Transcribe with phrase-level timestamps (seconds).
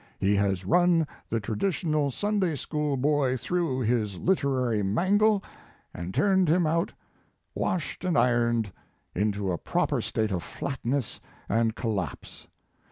[0.19, 5.43] He has run the traditional Sunday school boy through his literary mangle
[5.93, 6.91] and turned him out
[7.53, 8.71] washed and ironed
[9.13, 12.47] into a proper state of flatness and col lapse.